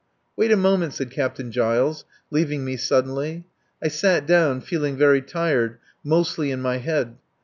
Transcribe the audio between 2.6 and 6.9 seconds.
me suddenly. I sat down feeling very tired, mostly in my